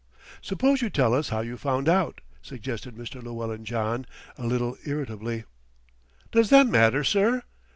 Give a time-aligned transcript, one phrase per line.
[0.41, 3.21] "Suppose you tell us how you found out," suggested Mr.
[3.21, 5.43] Llewellyn John a little irritably.
[6.31, 7.43] "Does that matter, sir?"